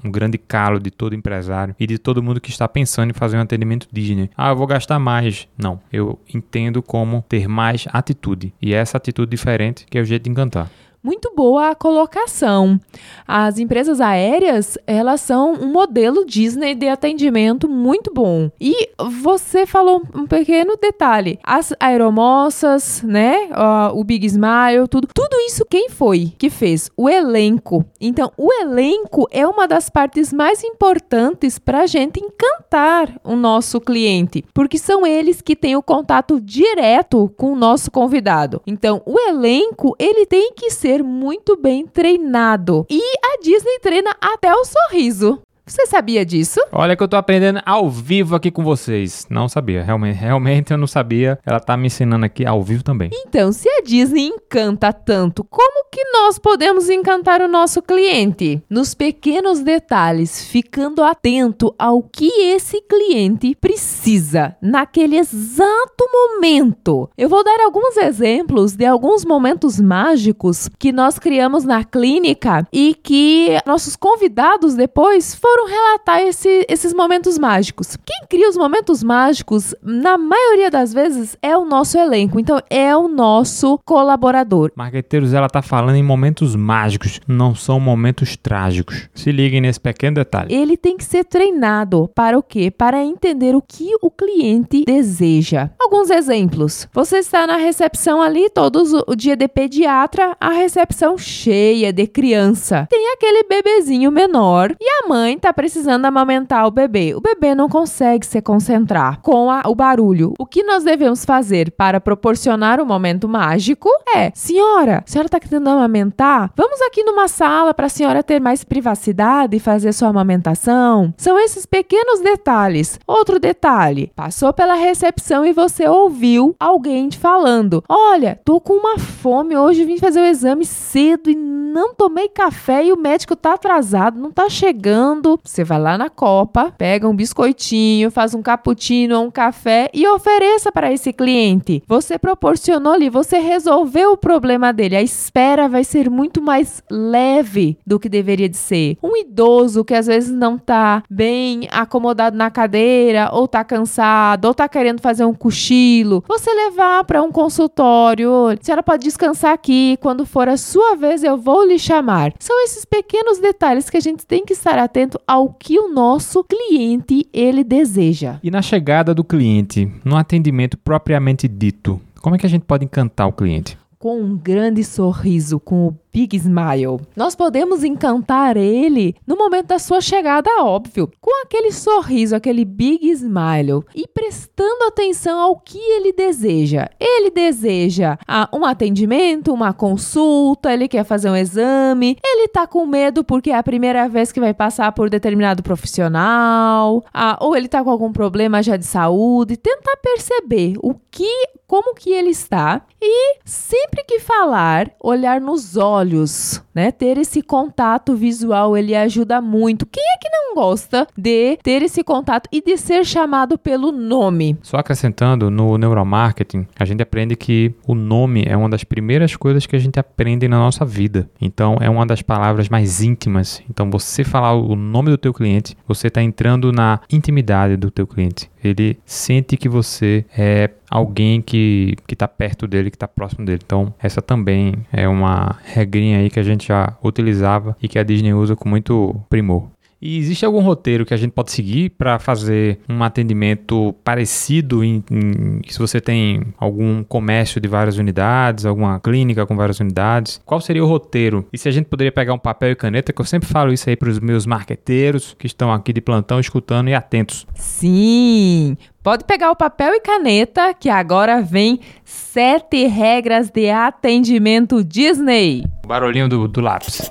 um 0.05 0.11
grande 0.11 0.39
calo 0.39 0.79
de 0.79 0.91
todo 0.91 1.15
empresário 1.15 1.75
e 1.79 1.87
de 1.87 1.99
todo 1.99 2.23
mundo 2.23 2.41
que 2.41 2.51
está 2.51 2.69
pensando 2.69 3.11
em 3.11 3.15
fazer 3.15 3.37
um 3.37 3.41
atendimento 3.41 3.89
Disney. 3.93 4.31
Ah, 4.37 4.51
eu 4.51 4.57
vou 4.57 4.67
gastar 4.67 4.99
mais. 4.99 5.49
Não, 5.57 5.81
eu 5.93 6.19
entendo 6.33 6.83
como 6.83 7.25
ter 7.29 7.49
mais 7.49 7.87
atitude. 7.93 8.53
E 8.61 8.75
é 8.75 8.79
essa 8.79 8.97
atitude 8.97 9.31
diferente 9.31 9.87
que 9.89 9.99
é 9.99 10.01
o 10.01 10.05
jeito 10.05 10.25
de 10.25 10.31
encantar 10.31 10.71
muito 11.03 11.33
boa 11.35 11.71
a 11.71 11.75
colocação. 11.75 12.81
As 13.27 13.59
empresas 13.59 14.01
aéreas, 14.01 14.77
elas 14.87 15.21
são 15.21 15.53
um 15.53 15.73
modelo 15.73 16.25
Disney 16.25 16.75
de 16.75 16.89
atendimento 16.89 17.69
muito 17.69 18.13
bom. 18.13 18.51
E 18.61 18.91
você 18.99 19.67
falou 19.67 20.03
um 20.15 20.27
pequeno 20.27 20.77
detalhe. 20.77 21.39
As 21.45 21.73
aeromoças, 21.79 23.03
né? 23.03 23.49
O 23.95 24.03
Big 24.05 24.27
Smile, 24.27 24.89
tudo. 24.91 25.09
Tudo 25.15 25.37
isso 25.47 25.65
quem 25.65 25.89
foi 25.89 26.33
que 26.39 26.51
fez? 26.51 26.91
O 26.97 27.09
elenco. 27.09 27.85
Então, 28.01 28.33
o 28.37 28.53
elenco 28.53 29.27
é 29.31 29.47
uma 29.47 29.69
das 29.69 29.89
partes 29.91 30.33
mais 30.33 30.65
importantes 30.65 31.59
para 31.59 31.83
a 31.83 31.87
gente 31.87 32.21
encantar 32.21 33.19
o 33.25 33.37
nosso 33.37 33.81
cliente, 33.81 34.45
porque 34.55 34.79
são 34.79 35.07
eles 35.07 35.41
que 35.41 35.57
têm 35.57 35.77
o 35.77 35.83
contato 35.83 36.41
direto 36.41 37.33
com 37.37 37.53
o 37.53 37.57
nosso 37.57 37.91
convidado. 37.91 38.61
Então, 38.67 39.03
o 39.05 39.19
elenco, 39.19 39.95
ele 39.99 40.27
tem 40.27 40.53
que 40.53 40.71
ser 40.71 40.88
ser 40.89 41.05
muito 41.05 41.55
bem 41.55 41.87
treinado. 41.87 42.87
E 42.89 42.99
a 42.99 43.43
Disney 43.43 43.79
treina 43.81 44.17
até 44.19 44.51
o 44.55 44.65
sorriso. 44.65 45.39
Você 45.69 45.87
sabia 45.87 46.25
disso? 46.25 46.59
Olha 46.73 46.97
que 46.97 47.03
eu 47.03 47.09
tô 47.09 47.17
aprendendo 47.17 47.61
ao 47.67 47.91
vivo 47.91 48.35
aqui 48.35 48.51
com 48.51 48.65
vocês. 48.65 49.27
Não 49.29 49.51
sabia, 49.51 49.83
realmente, 49.83 50.17
realmente 50.17 50.73
eu 50.73 50.79
não 50.79 50.87
sabia. 50.87 51.39
Ela 51.45 51.61
tá 51.61 51.77
me 51.77 51.89
ensinando 51.89 52.25
aqui 52.25 52.47
ao 52.47 52.63
vivo 52.63 52.83
também. 52.83 53.11
Então, 53.13 53.53
se 53.53 53.69
a 53.69 53.83
Disney 53.83 54.29
encanta 54.29 54.93
tanto, 54.95 55.45
como 55.45 55.89
que 55.93 56.03
nós 56.13 56.39
podemos 56.39 56.89
encantar 56.89 57.43
o 57.43 57.49
nosso 57.49 57.83
cliente? 57.83 58.63
Nos 58.71 58.95
pequenos 58.95 59.61
detalhes, 59.61 60.43
ficando 60.43 61.03
atento 61.03 61.75
ao 61.79 62.03
que 62.03 62.29
esse 62.29 62.81
cliente 62.81 63.55
precisa 63.55 64.57
naquele 64.63 65.19
exato 65.19 66.09
momento. 66.11 67.11
Eu 67.17 67.29
vou 67.29 67.45
dar 67.45 67.61
alguns 67.61 67.97
exemplos 67.99 68.75
de 68.75 68.87
alguns 68.87 69.23
momentos 69.23 69.79
mágicos 69.79 70.71
que 70.79 70.93
nós 70.93 71.19
criamos 71.19 71.65
na 71.65 71.85
clínica 71.85 72.67
e 72.73 72.95
que 72.95 73.59
nossos 73.67 73.97
convidados 73.97 74.75
depois 74.75 75.35
foram 75.35 75.58
foram 75.59 75.67
relatar 75.67 76.21
esse, 76.21 76.65
esses 76.69 76.95
momentos 76.95 77.37
mágicos. 77.37 77.97
Quem 77.97 78.27
cria 78.29 78.49
os 78.49 78.57
momentos 78.57 79.03
mágicos, 79.03 79.75
na 79.83 80.17
maioria 80.17 80.71
das 80.71 80.93
vezes, 80.93 81.37
é 81.43 81.57
o 81.57 81.65
nosso 81.65 81.99
elenco. 81.99 82.39
Então, 82.39 82.61
é 82.71 82.97
o 82.97 83.09
nosso 83.09 83.79
colaborador. 83.85 84.71
Marqueteiros, 84.77 85.35
ela 85.35 85.49
tá 85.49 85.61
falando 85.61 85.97
em 85.97 86.03
momentos 86.03 86.55
mágicos, 86.55 87.21
não 87.27 87.55
são 87.55 87.81
momentos 87.81 88.37
trágicos. 88.37 89.09
Se 89.15 89.33
liguem 89.33 89.61
nesse 89.61 89.81
pequeno 89.81 90.17
detalhe. 90.17 90.55
Ele 90.55 90.77
tem 90.77 90.97
que 90.97 91.05
ser 91.05 91.25
treinado 91.25 92.09
para 92.15 92.39
o 92.39 92.43
quê? 92.43 92.71
Para 92.71 93.03
entender 93.03 93.57
o 93.57 93.63
que 93.63 93.91
o 94.01 94.11
cliente 94.11 94.85
deseja. 94.85 95.71
Alguns 95.81 96.11
exemplos. 96.11 96.89
Você 96.93 97.19
está 97.19 97.47
na 97.47 97.57
recepção 97.57 98.23
ali, 98.23 98.49
todos 98.51 98.93
o 98.93 99.17
dia 99.17 99.37
de 99.37 99.49
pediatra, 99.49 100.37
a 100.41 100.51
recepção 100.51 101.19
cheia 101.19 101.93
de 101.93 102.07
criança. 102.07 102.87
Tem 102.91 103.13
aquele 103.13 103.43
bebezinho 103.45 104.13
menor 104.13 104.75
e 104.81 105.05
a 105.05 105.09
mãe 105.09 105.39
tá 105.39 105.48
está 105.49 105.53
precisando 105.55 106.05
amamentar 106.05 106.67
o 106.67 106.71
bebê. 106.71 107.15
O 107.15 107.21
bebê 107.21 107.55
não 107.55 107.69
consegue 107.69 108.27
se 108.27 108.41
concentrar 108.43 109.21
com 109.23 109.51
a, 109.51 109.63
o 109.67 109.75
barulho. 109.75 110.35
O 110.39 110.45
que 110.45 110.63
nós 110.63 110.85
devemos 110.85 111.25
fazer 111.25 111.71
para 111.71 112.01
proporcionar 112.01 112.79
o 112.79 112.83
um 112.83 112.87
momento 112.87 113.27
mágico 113.27 113.89
é: 114.15 114.31
senhora, 114.35 115.03
a 115.07 115.11
senhora 115.11 115.27
está 115.27 115.41
querendo 115.41 115.69
amamentar? 115.69 116.51
Vamos 116.55 116.83
aqui 116.83 117.03
numa 117.03 117.29
sala 117.29 117.73
para 117.73 117.87
a 117.87 117.89
senhora 117.91 118.23
ter 118.23 118.41
mais 118.41 118.63
privacidade 118.63 119.57
e 119.57 119.61
fazer 119.61 119.93
sua 119.95 120.09
amamentação. 120.09 121.15
São 121.17 121.39
esses 121.39 121.65
pequenos 121.65 122.21
detalhes. 122.21 123.01
Outro 123.07 123.39
detalhe: 123.39 124.13
passou 124.15 124.53
pela 124.53 124.75
recepção 124.75 125.47
e 125.47 125.53
você 125.53 125.89
ouviu 125.89 126.55
alguém 126.61 127.09
te 127.09 127.19
falando: 127.19 127.83
Olha, 127.89 128.39
tô 128.45 128.61
com 128.61 128.75
uma 128.75 128.99
fome 128.99 129.57
hoje, 129.57 129.85
vim 129.85 129.97
fazer 129.97 130.21
o 130.21 130.27
exame 130.27 130.67
cedo 130.67 131.31
e 131.31 131.35
não 131.35 131.95
tomei 131.95 132.29
café 132.29 132.85
e 132.85 132.93
o 132.93 132.99
médico 132.99 133.37
tá 133.37 133.55
atrasado, 133.55 134.19
não 134.19 134.31
tá 134.31 134.49
chegando 134.49 135.38
você 135.45 135.65
vai 135.65 135.79
lá 135.79 135.99
na 135.99 136.11
copa, 136.11 136.73
pega 136.77 137.09
um 137.09 137.15
biscoitinho, 137.15 138.11
faz 138.11 138.35
um 138.35 138.43
cappuccino 138.43 139.19
um 139.21 139.31
café 139.31 139.91
e 139.93 140.07
ofereça 140.07 140.71
para 140.73 140.93
esse 140.93 141.13
cliente. 141.13 141.83
Você 141.87 142.19
proporcionou 142.19 142.93
ali, 142.93 143.11
você 143.11 143.39
resolveu 143.39 144.13
o 144.13 144.17
problema 144.17 144.73
dele. 144.73 144.97
A 144.97 145.03
espera 145.03 145.69
vai 145.69 145.85
ser 145.85 146.09
muito 146.11 146.41
mais 146.41 146.83
leve 146.91 147.79
do 147.87 147.99
que 147.99 148.09
deveria 148.09 148.49
de 148.49 148.57
ser. 148.57 148.97
Um 149.03 149.17
idoso 149.17 149.85
que 149.85 149.95
às 149.95 150.07
vezes 150.07 150.31
não 150.31 150.59
tá 150.59 151.03
bem 151.11 151.69
acomodado 151.71 152.37
na 152.37 152.51
cadeira, 152.51 153.31
ou 153.33 153.47
tá 153.47 153.65
cansado, 153.65 154.47
ou 154.47 154.55
tá 154.55 154.69
querendo 154.69 155.01
fazer 155.01 155.25
um 155.25 155.35
cochilo, 155.35 156.25
você 156.27 156.53
levar 156.53 157.05
para 157.05 157.23
um 157.23 157.31
consultório, 157.31 158.49
a 158.49 158.57
senhora 158.61 158.83
pode 158.83 159.05
descansar 159.05 159.53
aqui, 159.53 159.99
quando 160.01 160.27
for 160.27 160.49
a 160.49 160.57
sua 160.57 160.97
vez 160.97 161.23
eu 161.23 161.37
vou 161.37 161.65
lhe 161.65 161.79
chamar. 161.79 162.33
São 162.39 162.63
esses 162.65 162.85
pequenos 162.85 163.39
detalhes 163.39 163.91
que 163.91 163.97
a 163.97 164.01
gente 164.01 164.27
tem 164.27 164.45
que 164.45 164.53
estar 164.53 164.79
atento 164.79 165.21
ao 165.29 165.53
que 165.53 165.79
o 165.79 165.93
nosso 165.93 166.43
cliente 166.43 167.29
ele 167.35 167.63
deseja. 167.63 168.41
E 168.43 168.51
na 168.51 168.63
chegada 168.63 169.15
do 169.15 169.23
cliente, 169.23 169.93
no 170.03 170.17
atendimento 170.17 170.79
propriamente 170.79 171.47
dito, 171.47 172.01
como 172.23 172.35
é 172.35 172.39
que 172.39 172.47
a 172.47 172.49
gente 172.49 172.65
pode 172.65 172.87
encantar 172.87 173.29
o 173.29 173.33
cliente? 173.33 173.77
Com 173.99 174.23
um 174.23 174.37
grande 174.37 174.83
sorriso, 174.83 175.61
com 175.61 175.89
o 175.89 175.97
Big 176.13 176.37
Smile. 176.37 177.01
Nós 177.15 177.35
podemos 177.35 177.85
encantar 177.85 178.57
ele 178.57 179.15
no 179.27 179.37
momento 179.37 179.67
da 179.67 179.79
sua 179.79 180.01
chegada, 180.01 180.51
óbvio, 180.63 181.11
com 181.21 181.43
aquele 181.43 181.71
sorriso, 181.73 182.35
aquele 182.35 182.65
Big 182.65 183.09
Smile 183.11 183.85
e 183.95 184.07
prestando 184.09 184.85
atenção 184.87 185.39
ao 185.39 185.57
que 185.57 185.79
ele 185.79 186.13
deseja. 186.13 186.89
Ele 186.99 187.31
deseja 187.31 188.19
ah, 188.27 188.49
um 188.53 188.65
atendimento, 188.65 189.53
uma 189.53 189.73
consulta, 189.73 190.73
ele 190.73 190.89
quer 190.89 191.05
fazer 191.05 191.31
um 191.31 191.37
exame, 191.37 192.17
ele 192.25 192.49
tá 192.49 192.67
com 192.67 192.87
medo 192.87 193.23
porque 193.23 193.51
é 193.51 193.57
a 193.57 193.63
primeira 193.63 194.09
vez 194.09 194.33
que 194.33 194.41
vai 194.41 194.55
passar 194.55 194.93
por 194.93 195.11
determinado 195.11 195.63
profissional, 195.63 197.05
ah, 197.13 197.39
ou 197.41 197.55
ele 197.57 197.69
tá 197.69 197.83
com 197.85 197.91
algum 197.91 198.13
problema 198.13 198.63
já 198.63 198.77
de 198.77 198.87
saúde. 198.87 199.57
Tentar 199.57 199.97
perceber 199.97 200.75
o 200.83 200.95
que, 201.11 201.49
como 201.67 201.95
que 201.95 202.11
ele 202.11 202.31
está 202.31 202.83
e 203.01 203.39
sempre 203.45 204.03
que 204.05 204.19
falar, 204.19 204.91
olhar 205.01 205.41
nos 205.41 205.77
olhos 205.77 205.98
olhos, 205.99 206.63
né? 206.75 206.93
Ter 206.93 207.19
esse 207.19 207.43
contato 207.43 208.15
visual, 208.15 208.77
ele 208.77 208.95
ajuda 208.95 209.41
muito. 209.41 209.85
Quem 209.87 210.03
é 210.03 210.19
que 210.19 210.29
não 210.31 210.55
gosta 210.55 211.07
de 211.17 211.59
ter 211.63 211.83
esse 211.83 212.05
contato 212.05 212.49
e 212.53 212.63
de 212.63 212.77
ser 212.77 213.05
chamado 213.05 213.59
pelo 213.59 213.91
nome? 213.91 214.57
Só 214.63 214.77
acrescentando, 214.77 215.51
no 215.51 215.77
neuromarketing, 215.77 216.67
a 216.79 216.85
gente 216.85 217.03
aprende 217.03 217.37
que 217.37 217.75
o 217.87 217.95
nome 217.95 218.45
é 218.47 218.57
uma 218.57 218.69
das 218.69 218.85
primeiras 218.85 219.35
coisas 219.35 219.67
que 219.67 219.77
a 219.77 219.79
gente 219.79 219.99
aprende 219.99 220.47
na 220.47 220.59
nossa 220.59 220.85
vida. 220.85 221.29
Então, 221.41 221.77
é 221.81 221.91
uma 221.91 222.07
das 222.07 222.23
palavras 222.23 222.69
mais 222.69 223.03
íntimas. 223.03 223.61
Então, 223.69 223.91
você 223.91 224.23
falar 224.23 224.55
o 224.55 224.77
nome 224.77 225.11
do 225.11 225.19
teu 225.19 225.35
cliente, 225.35 225.77
você 225.87 226.07
está 226.09 226.23
entrando 226.23 226.73
na 226.73 227.01
intimidade 227.11 227.77
do 227.77 227.91
teu 227.91 228.07
cliente. 228.07 228.51
Ele 228.63 228.99
sente 229.05 229.57
que 229.57 229.69
você 229.69 230.25
é 230.37 230.71
alguém 230.91 231.41
que 231.41 231.97
está 232.11 232.27
perto 232.27 232.67
dele, 232.67 232.91
que 232.91 232.97
está 232.97 233.07
próximo 233.07 233.45
dele. 233.45 233.61
Então, 233.65 233.93
essa 233.99 234.21
também 234.21 234.75
é 234.93 235.09
uma 235.09 235.57
regrinha 235.65 236.19
aí 236.19 236.31
que 236.31 236.41
a 236.41 236.43
gente 236.43 236.69
já 236.69 236.97
utilizava 237.03 237.77
e 237.83 237.89
que 237.89 237.99
a 237.99 238.03
Disney 238.03 238.33
usa 238.33 238.57
com 238.57 238.69
muito 238.69 239.15
primor. 239.29 239.69
E 240.01 240.19
existe 240.19 240.45
algum 240.45 240.61
roteiro 240.61 241.05
que 241.05 241.13
a 241.13 241.17
gente 241.17 241.33
pode 241.33 241.51
seguir 241.51 241.91
para 241.91 242.19
fazer 242.19 242.79
um 242.89 243.03
atendimento 243.03 243.95
parecido 244.05 244.85
em, 244.85 245.03
em, 245.11 245.61
se 245.69 245.79
você 245.79 246.01
tem 246.01 246.43
algum 246.57 247.03
comércio 247.03 247.61
de 247.61 247.67
várias 247.67 247.99
unidades, 247.99 248.65
alguma 248.65 249.01
clínica 249.01 249.45
com 249.45 249.57
várias 249.57 249.81
unidades? 249.81 250.41
Qual 250.47 250.61
seria 250.61 250.85
o 250.85 250.89
roteiro? 250.89 251.47
E 251.53 251.59
se 251.59 251.69
a 251.69 251.73
gente 251.73 251.87
poderia 251.87 252.13
pegar 252.13 252.33
um 252.33 252.39
papel 252.39 252.71
e 252.71 252.77
caneta, 252.77 253.13
que 253.13 253.21
eu 253.21 253.25
sempre 253.25 253.49
falo 253.49 253.73
isso 253.73 253.91
aí 253.91 253.97
para 253.97 254.09
os 254.09 254.21
meus 254.21 254.47
marqueteiros 254.47 255.35
que 255.37 255.47
estão 255.47 255.73
aqui 255.73 255.93
de 255.93 256.01
plantão 256.01 256.39
escutando 256.39 256.89
e 256.89 256.95
atentos. 256.95 257.47
Sim, 257.55 258.77
Pode 259.03 259.25
pegar 259.25 259.51
o 259.51 259.57
papel 259.57 259.95
e 259.95 260.01
caneta, 260.01 260.75
que 260.75 260.91
agora 260.91 261.41
vem 261.41 261.81
sete 262.05 262.87
regras 262.87 263.49
de 263.49 263.71
atendimento 263.71 264.85
Disney. 264.85 265.65
O 265.83 265.89
barulhinho 265.89 266.29
do, 266.29 266.47
do 266.47 266.61
lápis. 266.61 267.09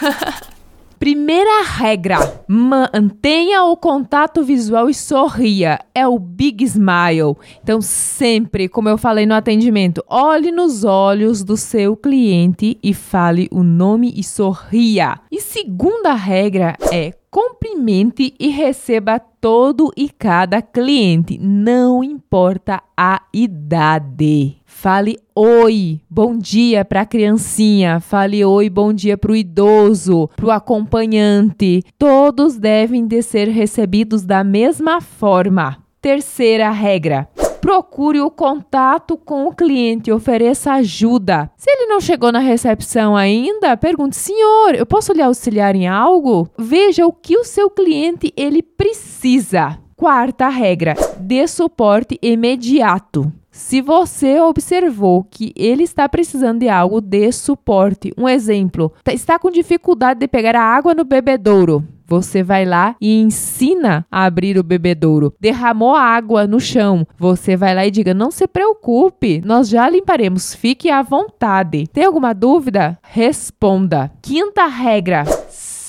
Primeira 1.00 1.62
regra: 1.62 2.44
mantenha 2.46 3.64
o 3.64 3.74
contato 3.74 4.44
visual 4.44 4.90
e 4.90 4.92
sorria. 4.92 5.78
É 5.94 6.06
o 6.06 6.18
big 6.18 6.62
smile. 6.62 7.36
Então, 7.62 7.80
sempre, 7.80 8.68
como 8.68 8.86
eu 8.86 8.98
falei 8.98 9.24
no 9.24 9.32
atendimento, 9.32 10.04
olhe 10.06 10.52
nos 10.52 10.84
olhos 10.84 11.42
do 11.42 11.56
seu 11.56 11.96
cliente 11.96 12.78
e 12.82 12.92
fale 12.92 13.48
o 13.50 13.62
nome 13.62 14.12
e 14.14 14.22
sorria. 14.22 15.18
E 15.32 15.40
segunda 15.40 16.12
regra 16.12 16.76
é 16.92 17.14
cumprimente 17.30 18.34
e 18.38 18.48
receba 18.48 19.18
todo 19.18 19.92
e 19.96 20.10
cada 20.10 20.60
cliente, 20.60 21.38
não 21.38 22.02
importa 22.02 22.82
a 22.96 23.22
idade. 23.32 24.56
Fale 24.66 25.18
oi, 25.34 26.00
bom 26.08 26.36
dia 26.36 26.84
para 26.84 27.02
a 27.02 27.06
criancinha. 27.06 28.00
Fale 28.00 28.44
oi, 28.44 28.68
bom 28.68 28.92
dia 28.92 29.16
para 29.16 29.32
o 29.32 29.36
idoso, 29.36 30.28
para 30.36 30.46
o 30.46 30.50
acompanhante. 30.50 31.82
Todos 31.98 32.56
devem 32.56 33.06
de 33.06 33.22
ser 33.22 33.48
recebidos 33.48 34.22
da 34.22 34.42
mesma 34.42 35.00
forma. 35.00 35.78
Terceira 36.00 36.70
regra: 36.70 37.28
procure 37.60 38.20
o 38.20 38.30
contato 38.30 39.16
com 39.16 39.46
o 39.46 39.54
cliente, 39.54 40.10
ofereça 40.10 40.72
ajuda. 40.72 41.50
Se 41.56 41.70
ele 41.70 41.86
não 41.86 42.00
chegou 42.00 42.32
na 42.32 42.38
recepção 42.38 43.16
ainda, 43.16 43.76
pergunte: 43.76 44.16
"Senhor, 44.16 44.74
eu 44.74 44.86
posso 44.86 45.12
lhe 45.12 45.22
auxiliar 45.22 45.76
em 45.76 45.86
algo?" 45.86 46.48
Veja 46.58 47.06
o 47.06 47.12
que 47.12 47.36
o 47.36 47.44
seu 47.44 47.70
cliente 47.70 48.32
ele 48.36 48.62
precisa. 48.62 49.78
Quarta 49.96 50.48
regra: 50.48 50.94
dê 51.18 51.46
suporte 51.46 52.18
imediato. 52.22 53.30
Se 53.50 53.82
você 53.82 54.40
observou 54.40 55.24
que 55.24 55.52
ele 55.56 55.82
está 55.82 56.08
precisando 56.08 56.60
de 56.60 56.68
algo, 56.68 57.00
dê 57.00 57.30
suporte. 57.32 58.12
Um 58.16 58.28
exemplo: 58.28 58.92
tá, 59.04 59.12
está 59.12 59.38
com 59.38 59.50
dificuldade 59.50 60.20
de 60.20 60.28
pegar 60.28 60.56
a 60.56 60.62
água 60.62 60.94
no 60.94 61.04
bebedouro. 61.04 61.84
Você 62.10 62.42
vai 62.42 62.64
lá 62.64 62.96
e 63.00 63.20
ensina 63.20 64.04
a 64.10 64.24
abrir 64.24 64.58
o 64.58 64.64
bebedouro. 64.64 65.32
Derramou 65.38 65.94
água 65.94 66.44
no 66.44 66.58
chão. 66.58 67.06
Você 67.16 67.56
vai 67.56 67.72
lá 67.72 67.86
e 67.86 67.90
diga: 67.90 68.12
Não 68.12 68.32
se 68.32 68.48
preocupe, 68.48 69.40
nós 69.44 69.68
já 69.68 69.88
limparemos. 69.88 70.52
Fique 70.52 70.90
à 70.90 71.02
vontade. 71.02 71.86
Tem 71.86 72.04
alguma 72.04 72.34
dúvida? 72.34 72.98
Responda. 73.02 74.10
Quinta 74.20 74.66
regra 74.66 75.24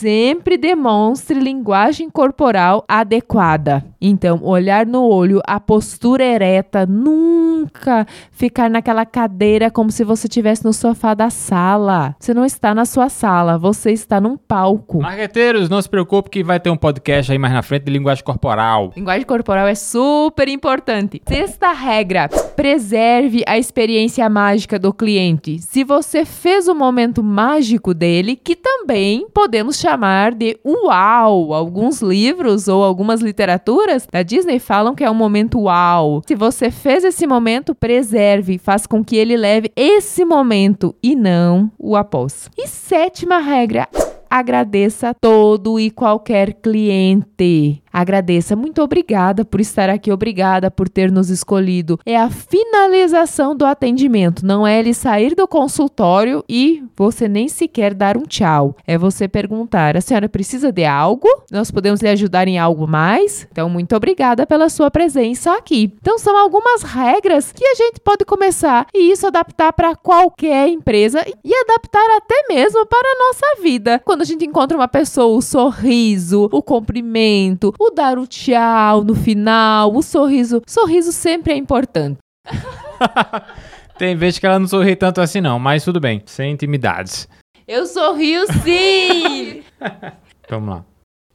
sempre 0.02 0.58
demonstre 0.58 1.40
linguagem 1.40 2.10
corporal 2.10 2.84
adequada. 2.88 3.86
Então, 4.02 4.40
olhar 4.42 4.84
no 4.84 5.04
olho, 5.04 5.40
a 5.46 5.60
postura 5.60 6.24
ereta, 6.24 6.88
nunca 6.88 8.08
ficar 8.32 8.68
naquela 8.68 9.06
cadeira 9.06 9.70
como 9.70 9.92
se 9.92 10.04
você 10.04 10.26
estivesse 10.26 10.66
no 10.66 10.74
sofá 10.74 11.14
da 11.14 11.30
sala. 11.30 12.16
Você 12.20 12.34
não 12.34 12.44
está 12.44 12.74
na 12.74 12.84
sua 12.84 13.10
sala, 13.10 13.60
você 13.60 13.92
está 13.92 14.20
num 14.20 14.36
palco. 14.36 15.04
Marqueteiros, 15.04 15.70
não 15.70 15.80
se 15.80 15.88
preocupe 15.88 16.32
que 16.32 16.44
vai 16.44 16.60
ter 16.60 16.72
um 16.72 16.78
podcast 16.78 17.32
aí 17.32 17.38
mais 17.38 17.54
na 17.54 17.62
frente 17.62 17.84
de 17.84 17.92
linguagem 17.92 18.24
corporal. 18.24 18.92
Linguagem 18.98 19.28
corporal 19.28 19.68
é 19.68 19.76
super 19.76 20.48
importante. 20.48 21.22
Sexta 21.28 21.72
regra: 21.74 22.28
preserve 22.56 23.44
a 23.46 23.56
experiência 23.56 24.28
mágica 24.28 24.80
do 24.80 24.92
cliente. 24.92 25.60
Se 25.60 25.84
você 25.84 26.26
fez 26.26 26.68
o 26.68 26.74
momento 26.74 27.22
mágico 27.22 27.94
dele, 27.94 28.36
que 28.36 28.56
também 28.56 29.28
podemos 29.32 29.78
chamar 29.78 29.91
chamar 29.92 30.34
de 30.34 30.58
uau. 30.66 31.54
Alguns 31.54 32.02
livros 32.02 32.68
ou 32.68 32.84
algumas 32.84 33.22
literaturas 33.22 34.08
da 34.10 34.24
Disney 34.24 34.60
falam 34.60 34.96
que 34.96 35.04
é 35.04 35.12
um 35.12 35.16
momento 35.16 35.60
uau. 35.60 36.22
Se 36.26 36.36
você 36.36 36.72
fez 36.72 37.04
esse 37.04 37.28
momento, 37.28 37.76
preserve, 37.76 38.58
faz 38.58 38.88
com 38.88 39.04
que 39.04 39.18
ele 39.18 39.36
leve 39.36 39.72
esse 39.76 40.24
momento 40.24 40.96
e 41.04 41.16
não 41.16 41.70
o 41.78 41.96
após. 41.96 42.50
E 42.58 42.68
sétima 42.68 43.40
regra, 43.40 43.88
agradeça 44.30 45.14
todo 45.20 45.80
e 45.80 45.92
qualquer 45.92 46.54
cliente. 46.54 47.81
Agradeça. 47.92 48.56
Muito 48.56 48.82
obrigada 48.82 49.44
por 49.44 49.60
estar 49.60 49.90
aqui, 49.90 50.12
obrigada 50.12 50.72
por 50.72 50.88
ter 50.88 51.12
nos 51.12 51.30
escolhido. 51.30 52.00
É 52.06 52.16
a 52.16 52.30
finalização 52.30 53.56
do 53.56 53.66
atendimento, 53.66 54.46
não 54.46 54.66
é 54.66 54.80
ele 54.80 54.94
sair 54.94 55.36
do 55.36 55.48
consultório 55.48 56.44
e 56.48 56.84
você 56.96 57.28
nem 57.28 57.48
sequer 57.48 57.94
dar 57.94 58.18
um 58.18 58.24
tchau. 58.24 58.76
É 58.86 58.98
você 58.98 59.28
perguntar: 59.28 59.98
a 59.98 60.02
senhora 60.02 60.30
precisa 60.30 60.72
de 60.72 60.86
algo? 60.86 61.28
Nós 61.52 61.72
podemos 61.72 62.02
lhe 62.02 62.10
ajudar 62.10 62.48
em 62.48 62.58
algo 62.58 62.88
mais? 62.88 63.48
Então, 63.52 63.70
muito 63.70 63.96
obrigada 63.96 64.46
pela 64.46 64.70
sua 64.70 64.90
presença 64.90 65.54
aqui. 65.56 65.94
Então, 66.02 66.18
são 66.18 66.38
algumas 66.38 66.84
regras 66.84 67.52
que 67.52 67.66
a 67.66 67.76
gente 67.76 68.00
pode 68.00 68.26
começar 68.26 68.88
e 68.94 69.12
isso 69.12 69.28
adaptar 69.28 69.74
para 69.74 69.96
qualquer 69.96 70.68
empresa 70.70 71.26
e 71.44 71.54
adaptar 71.54 72.18
até 72.18 72.46
mesmo 72.50 72.86
para 72.86 73.08
a 73.08 73.28
nossa 73.28 73.62
vida. 73.62 74.02
Quando 74.06 74.22
a 74.22 74.26
gente 74.26 74.46
encontra 74.46 74.78
uma 74.78 74.88
pessoa, 74.88 75.38
o 75.38 75.42
sorriso, 75.42 76.50
o 76.52 76.62
cumprimento, 76.62 77.74
o 77.88 77.90
dar 77.90 78.18
o 78.18 78.28
tchau 78.28 79.04
no 79.04 79.16
final, 79.16 79.94
o 79.94 80.02
sorriso. 80.02 80.62
Sorriso 80.68 81.12
sempre 81.12 81.54
é 81.54 81.56
importante. 81.56 82.18
Tem 83.98 84.16
vezes 84.16 84.40
que 84.40 84.46
ela 84.46 84.60
não 84.60 84.68
sorri 84.68 84.96
tanto 84.96 85.22
assim, 85.22 85.42
não, 85.42 85.60
mas 85.60 85.84
tudo 85.84 86.00
bem, 86.00 86.22
sem 86.26 86.52
intimidades. 86.52 87.28
Eu 87.68 87.86
sorrio 87.86 88.46
sim! 88.64 89.64
Vamos 90.50 90.70
lá. 90.70 90.86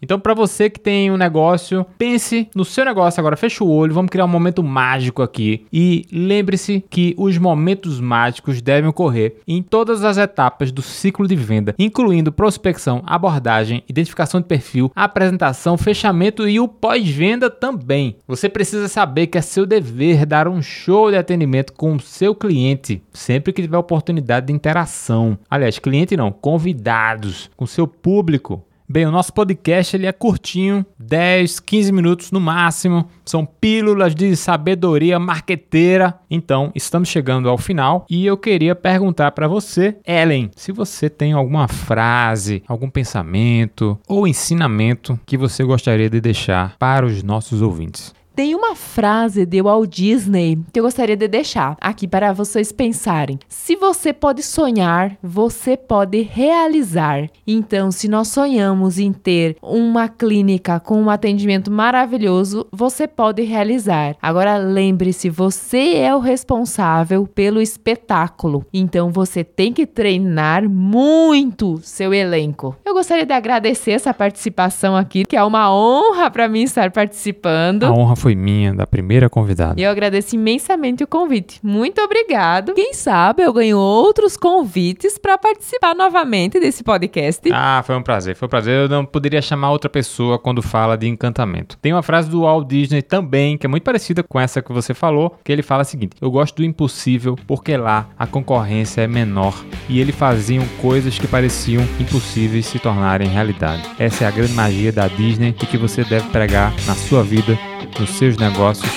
Então, 0.01 0.21
para 0.21 0.35
você 0.35 0.69
que 0.69 0.79
tem 0.79 1.11
um 1.11 1.17
negócio, 1.17 1.87
pense 1.97 2.49
no 2.55 2.65
seu 2.65 2.85
negócio 2.85 3.19
agora, 3.19 3.37
fecha 3.37 3.65
o 3.65 3.71
olho, 3.71 3.95
vamos 3.95 4.11
criar 4.11 4.25
um 4.25 4.29
momento 4.29 4.63
mágico 4.63 5.23
aqui. 5.23 5.67
E 5.73 6.07
lembre-se 6.13 6.85
que 6.91 7.15
os 7.17 7.39
momentos 7.39 8.01
mágicos 8.01 8.61
devem 8.61 8.91
ocorrer 8.91 9.37
em 9.47 9.63
todas 9.63 10.05
as 10.05 10.19
etapas 10.19 10.71
do 10.71 10.83
ciclo 10.83 11.27
de 11.27 11.37
venda, 11.37 11.75
incluindo 11.79 12.33
prospecção, 12.33 13.03
abordagem, 13.07 13.83
identificação 13.89 14.41
de 14.41 14.47
perfil, 14.47 14.93
apresentação, 14.95 15.79
fechamento 15.79 16.49
e 16.49 16.61
o 16.61 16.69
pós-venda 16.69 17.49
também. 17.49 18.17
Você 18.27 18.49
precisa 18.49 18.89
saber 18.89 19.29
que 19.29 19.39
é 19.39 19.43
seu 19.43 19.65
dever 19.65 20.27
dar 20.27 20.49
um 20.49 20.61
show 20.61 21.11
de 21.11 21.17
atendimento 21.17 21.73
com 21.73 21.95
o 21.95 22.01
seu 22.01 22.35
cliente, 22.35 23.03
sempre 23.13 23.53
que 23.53 23.63
tiver 23.63 23.79
oportunidade 23.79 24.47
de 24.47 24.53
interação. 24.53 25.39
Aliás, 25.49 25.79
cliente 25.79 26.17
não, 26.17 26.31
convidados, 26.31 27.51
com 27.57 27.67
seu 27.67 27.87
público. 27.87 28.66
Bem, 28.89 29.05
o 29.05 29.11
nosso 29.11 29.33
podcast 29.33 29.97
ele 29.97 30.07
é 30.07 30.13
curtinho, 30.13 30.87
10, 30.97 31.59
15 31.59 31.91
minutos 31.91 32.31
no 32.31 32.41
máximo. 32.41 33.09
São 33.25 33.45
pílulas 33.45 34.15
de 34.15 34.37
sabedoria 34.37 35.19
marqueteira. 35.19 36.15
Então, 36.31 36.71
estamos 36.73 37.09
chegando 37.09 37.49
ao 37.49 37.59
final 37.59 38.07
e 38.09 38.25
eu 38.25 38.37
queria 38.37 38.77
perguntar 38.77 39.33
para 39.33 39.49
você, 39.49 39.97
Ellen, 40.07 40.53
se 40.55 40.71
você 40.71 41.11
tem 41.11 41.33
alguma 41.33 41.67
frase, 41.67 42.63
algum 42.69 42.89
pensamento 42.89 43.99
ou 44.07 44.25
ensinamento 44.25 45.19
que 45.27 45.37
você 45.37 45.65
gostaria 45.65 46.09
de 46.09 46.21
deixar 46.21 46.77
para 46.79 47.05
os 47.05 47.25
nossos 47.25 47.63
ouvintes. 47.63 48.15
Tem 48.37 48.55
uma 48.55 48.75
frase 48.75 49.47
de 49.47 49.63
Walt 49.63 49.89
Disney 49.89 50.59
que 50.71 50.79
eu 50.79 50.85
gostaria 50.85 51.17
de 51.17 51.27
deixar 51.27 51.75
aqui 51.81 52.07
para 52.07 52.35
vocês 52.35 52.71
pensarem. 52.71 53.39
Se 53.49 53.75
você 53.77 54.13
pode 54.13 54.43
sonhar, 54.43 55.17
você 55.23 55.75
pode 55.75 56.21
realizar. 56.21 57.31
Então, 57.47 57.91
se 57.91 58.09
nós 58.09 58.29
sonhamos 58.29 58.99
em 58.99 59.11
ter 59.11 59.57
uma 59.63 60.07
clínica 60.07 60.79
com 60.79 61.01
um 61.01 61.09
atendimento 61.09 61.71
maravilhoso, 61.71 62.67
você 62.71 63.09
pode 63.09 63.41
realizar. 63.43 64.15
Agora, 64.21 64.59
lembre-se, 64.59 65.31
você 65.31 65.95
é 65.95 66.15
o 66.15 66.19
responsável 66.19 67.27
pelo 67.27 67.59
espetáculo. 67.59 68.67
Então, 68.71 69.11
você 69.11 69.43
tem 69.45 69.73
que 69.73 69.87
treinar 69.87 70.69
muito 70.69 71.81
seu 71.83 72.13
elenco. 72.13 72.77
Eu 72.85 72.93
gostaria 72.93 73.25
de 73.25 73.33
agradecer 73.33 73.93
essa 73.93 74.13
participação 74.13 74.95
aqui, 74.95 75.25
que 75.25 75.37
é 75.37 75.43
uma 75.43 75.75
honra 75.75 76.31
para 76.31 76.47
mim 76.47 76.65
estar 76.65 76.91
participando. 76.91 77.85
A 77.85 77.93
honra 77.93 78.26
foi 78.26 78.26
minha, 78.35 78.75
da 78.75 78.87
primeira 78.87 79.29
convidada. 79.29 79.81
E 79.81 79.85
eu 79.85 79.91
agradeço 79.91 80.35
imensamente 80.35 81.05
o 81.05 81.07
convite. 81.07 81.61
Muito 81.63 82.01
obrigado. 82.01 82.75
Quem 82.75 82.95
sabe 82.95 83.43
eu 83.43 83.53
ganho 83.53 83.79
outros 83.79 84.37
convites 84.37 85.19
para 85.19 85.39
participar 85.39 85.95
novamente 85.95 86.59
desse 86.59 86.83
podcast. 86.83 87.49
Ah, 87.53 87.83
foi 87.87 87.97
um 87.97 88.03
prazer, 88.03 88.35
foi 88.35 88.47
um 88.47 88.51
prazer. 88.51 88.83
Eu 88.83 88.89
não 88.89 89.05
poderia 89.05 89.41
chamar 89.43 89.71
outra 89.71 89.89
pessoa 89.89 90.39
quando 90.39 90.63
fala 90.63 90.97
de 90.97 91.07
encantamento. 91.07 91.79
Tem 91.79 91.93
uma 91.93 92.03
frase 92.03 92.29
do 92.31 92.43
Walt 92.43 92.67
Disney 92.67 93.03
também, 93.03 93.57
que 93.57 93.67
é 93.67 93.69
muito 93.69 93.85
parecida 93.85 94.23
com 94.23 94.41
essa 94.41 94.63
que 94.63 94.73
você 94.73 94.95
falou, 94.95 95.39
que 95.45 95.53
ele 95.53 95.63
fala 95.63 95.83
o 95.83 95.85
seguinte: 95.85 96.17
Eu 96.21 96.31
gosto 96.31 96.57
do 96.57 96.65
impossível 96.65 97.37
porque 97.47 97.77
lá 97.77 98.09
a 98.19 98.27
concorrência 98.27 99.03
é 99.03 99.07
menor 99.07 99.55
e 99.89 100.01
eles 100.01 100.15
faziam 100.15 100.67
coisas 100.81 101.19
que 101.19 101.27
pareciam 101.27 101.83
impossíveis 102.01 102.67
se 102.67 102.79
tornarem 102.79 103.29
realidade. 103.29 103.83
Essa 103.99 104.25
é 104.25 104.27
a 104.27 104.31
grande 104.31 104.53
magia 104.53 104.93
da 104.93 105.09
Disney 105.09 105.55
e 105.61 105.67
que 105.67 105.77
você 105.77 106.05
deve 106.05 106.29
pregar 106.31 106.73
na 106.87 106.95
sua 106.95 107.23
vida 107.23 107.59
nos 107.99 108.11
seus 108.11 108.37
negócios 108.37 108.91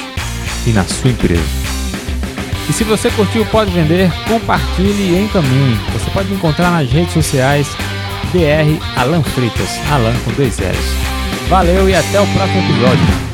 e 0.66 0.72
na 0.72 0.84
sua 0.84 1.12
empresa. 1.12 1.44
E 2.70 2.74
se 2.74 2.84
você 2.84 3.10
curtiu 3.12 3.46
Pode 3.48 3.72
Vender, 3.72 4.12
compartilhe 4.28 5.14
e 5.14 5.24
encaminhe. 5.24 5.80
Você 5.94 6.10
pode 6.12 6.30
me 6.30 6.36
encontrar 6.36 6.72
nas 6.72 6.92
redes 6.92 7.14
sociais 7.14 7.68
DR 8.32 8.80
Alan 8.96 9.24
Fritas, 9.24 9.80
Alan 9.92 10.14
com 10.24 10.32
dois 10.34 10.60
L's. 10.60 11.50
Valeu 11.50 11.90
e 11.90 11.96
até 11.96 12.22
o 12.22 12.28
próximo 12.28 12.60
episódio. 12.60 13.29